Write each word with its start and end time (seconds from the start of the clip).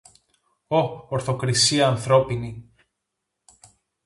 Ω, 0.67 0.79
ορθοκρισία 1.09 1.87
ανθρώπινη! 1.87 2.71